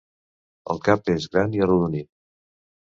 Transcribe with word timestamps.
El 0.75 0.81
cap 0.89 1.13
és 1.17 1.29
gran 1.37 1.57
i 1.59 1.65
arrodonit. 1.67 2.13